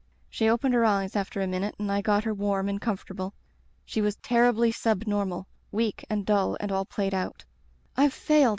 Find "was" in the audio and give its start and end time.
4.01-4.15